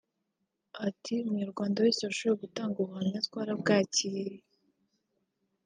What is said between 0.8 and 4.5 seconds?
ati ʺUmunyarwanda wese washoboye gutanga ubuhamya twarabwakiriye